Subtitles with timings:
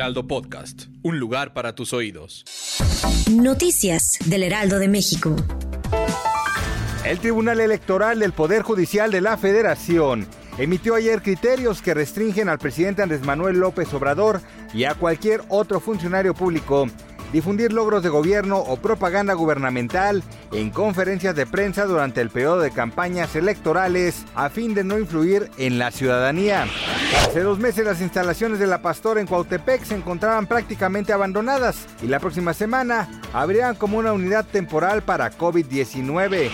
[0.00, 2.46] Heraldo Podcast, un lugar para tus oídos.
[3.30, 5.36] Noticias del Heraldo de México.
[7.04, 12.58] El Tribunal Electoral del Poder Judicial de la Federación emitió ayer criterios que restringen al
[12.58, 14.40] presidente Andrés Manuel López Obrador
[14.72, 16.86] y a cualquier otro funcionario público
[17.30, 20.22] difundir logros de gobierno o propaganda gubernamental
[20.52, 25.50] en conferencias de prensa durante el periodo de campañas electorales a fin de no influir
[25.58, 26.66] en la ciudadanía.
[27.26, 32.06] Hace dos meses las instalaciones de la Pastora en Cuautepec se encontraban prácticamente abandonadas y
[32.06, 36.50] la próxima semana abrirán como una unidad temporal para COVID-19.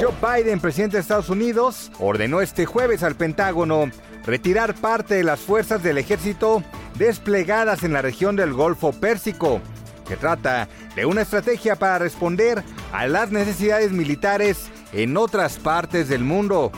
[0.00, 3.90] Joe Biden, presidente de Estados Unidos, ordenó este jueves al Pentágono
[4.24, 6.62] retirar parte de las fuerzas del ejército
[6.98, 9.62] desplegadas en la región del Golfo Pérsico
[10.08, 16.24] que trata de una estrategia para responder a las necesidades militares en otras partes del
[16.24, 16.72] mundo.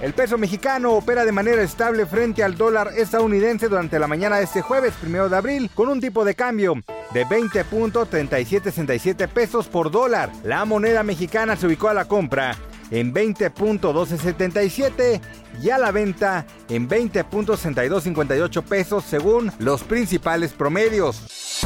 [0.00, 4.44] El peso mexicano opera de manera estable frente al dólar estadounidense durante la mañana de
[4.44, 6.74] este jueves, primero de abril, con un tipo de cambio
[7.12, 10.30] de 20.3767 pesos por dólar.
[10.44, 12.56] La moneda mexicana se ubicó a la compra
[12.90, 15.20] en 20.1277
[15.62, 21.65] y a la venta en 20.6258 pesos según los principales promedios.